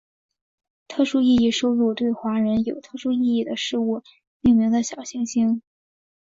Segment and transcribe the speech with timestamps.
[0.87, 4.01] 特殊意义收录对华人有特殊意义的事物
[4.39, 5.61] 命名的小行星。